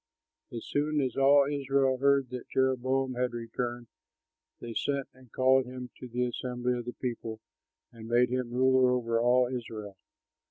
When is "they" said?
4.59-4.73